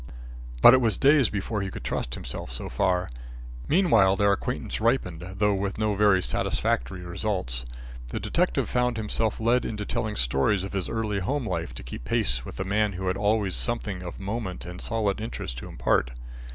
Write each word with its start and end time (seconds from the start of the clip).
But 0.63 0.73
it 0.73 0.81
was 0.81 0.97
days 0.97 1.29
before 1.29 1.61
he 1.61 1.69
could 1.69 1.83
trust 1.83 2.15
himself 2.15 2.51
so 2.51 2.69
far. 2.69 3.07
Meanwhile 3.67 4.15
their 4.15 4.31
acquaintance 4.31 4.81
ripened, 4.81 5.23
though 5.35 5.53
with 5.53 5.77
no 5.77 5.93
very 5.93 6.23
satisfactory 6.23 7.01
results. 7.01 7.65
The 8.07 8.19
detective 8.19 8.67
found 8.67 8.97
himself 8.97 9.39
led 9.39 9.63
into 9.63 9.85
telling 9.85 10.15
stories 10.15 10.63
of 10.63 10.73
his 10.73 10.89
early 10.89 11.19
home 11.19 11.45
life 11.47 11.75
to 11.75 11.83
keep 11.83 12.03
pace 12.03 12.43
with 12.43 12.55
the 12.55 12.63
man 12.63 12.93
who 12.93 13.07
always 13.11 13.53
had 13.53 13.59
something 13.61 14.01
of 14.01 14.19
moment 14.19 14.65
and 14.65 14.81
solid 14.81 15.21
interest 15.21 15.59
to 15.59 15.67
impart. 15.69 16.09